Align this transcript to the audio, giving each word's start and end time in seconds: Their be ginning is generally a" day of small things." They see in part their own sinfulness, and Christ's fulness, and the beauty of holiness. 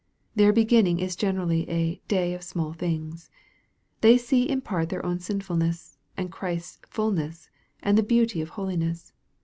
Their 0.33 0.51
be 0.51 0.65
ginning 0.65 0.99
is 0.99 1.15
generally 1.15 1.69
a" 1.69 2.01
day 2.17 2.33
of 2.33 2.41
small 2.41 2.73
things." 2.73 3.29
They 4.01 4.17
see 4.17 4.49
in 4.49 4.61
part 4.61 4.89
their 4.89 5.05
own 5.05 5.19
sinfulness, 5.19 5.99
and 6.17 6.31
Christ's 6.31 6.79
fulness, 6.89 7.51
and 7.83 7.95
the 7.99 8.01
beauty 8.01 8.41
of 8.41 8.49
holiness. 8.57 9.13